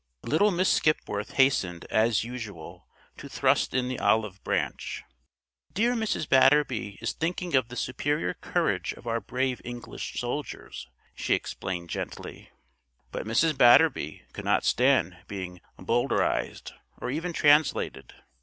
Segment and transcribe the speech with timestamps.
[0.23, 5.03] Little Miss Skipworth hastened, as usual, to thrust in the olive branch.
[5.73, 6.27] "Dear Mrs.
[6.27, 12.49] Batterby is thinking of the superior courage of our brave English soldiers," she explained gently.
[13.11, 13.55] But Mrs.
[13.55, 18.15] Batterby could not stand being Bowdlerised, or even translated.